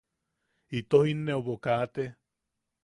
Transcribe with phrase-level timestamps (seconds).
[0.77, 2.05] Ito jinneʼubo kate.